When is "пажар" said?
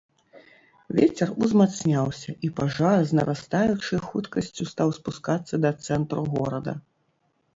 2.61-2.97